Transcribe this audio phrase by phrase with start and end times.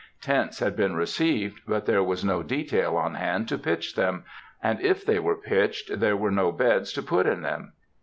[0.19, 4.23] Tents had been received, but there was no detail on hand to pitch them,
[4.63, 7.73] and if they were pitched, there were no beds to put in them.